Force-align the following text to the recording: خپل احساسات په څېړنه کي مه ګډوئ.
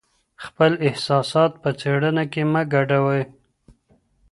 خپل 0.45 0.71
احساسات 0.87 1.51
په 1.63 1.69
څېړنه 1.79 2.23
کي 2.31 2.43
مه 2.51 2.61
ګډوئ. 2.73 3.23